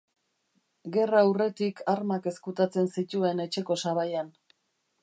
[0.95, 4.35] Gerra aurretik armak ezkutatzen zituen etxeko sabaian.